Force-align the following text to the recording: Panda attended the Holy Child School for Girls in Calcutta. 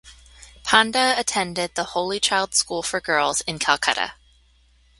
Panda 0.63 1.13
attended 1.15 1.75
the 1.75 1.83
Holy 1.83 2.19
Child 2.19 2.55
School 2.55 2.81
for 2.81 2.99
Girls 2.99 3.41
in 3.41 3.59
Calcutta. 3.59 4.13